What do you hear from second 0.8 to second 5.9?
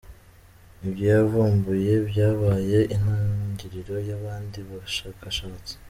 Ibyo yavumbuye byabaye intangiriro y’abandi bashakashatsi.